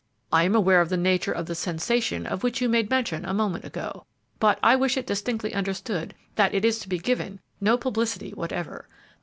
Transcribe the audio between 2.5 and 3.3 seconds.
you made mention